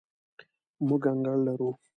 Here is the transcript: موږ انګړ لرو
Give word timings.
موږ 0.87 1.03
انګړ 1.11 1.35
لرو 1.45 1.69